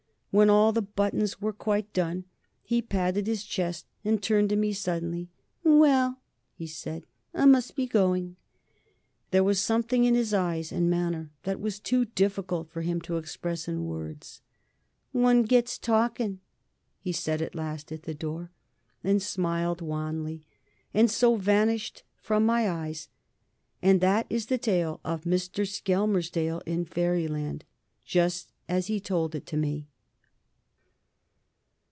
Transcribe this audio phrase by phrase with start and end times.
[0.33, 2.23] When all the buttons were quite done,
[2.63, 5.27] he patted his chest and turned on me suddenly.
[5.61, 6.19] "Well,"
[6.53, 8.37] he said, "I must be going."
[9.31, 13.17] There was something in his eyes and manner that was too difficult for him to
[13.17, 14.39] express in words.
[15.11, 16.39] "One gets talking,"
[17.01, 18.51] he said at last at the door,
[19.03, 20.45] and smiled wanly,
[20.93, 23.09] and so vanished from my eyes.
[23.81, 25.67] And that is the tale of Mr.
[25.67, 27.65] Skelmersdale in Fairyland
[28.05, 29.87] just as he told it to me.